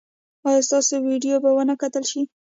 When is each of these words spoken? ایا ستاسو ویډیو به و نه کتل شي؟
ایا 0.47 0.61
ستاسو 0.67 0.93
ویډیو 1.07 1.35
به 1.43 1.49
و 1.55 1.59
نه 1.69 1.75
کتل 1.81 2.03
شي؟ 2.11 2.21